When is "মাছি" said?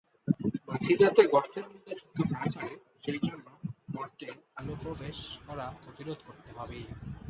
0.67-0.91